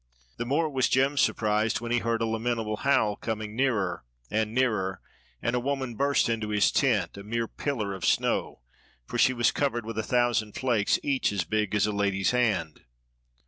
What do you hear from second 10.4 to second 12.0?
flakes each as big as a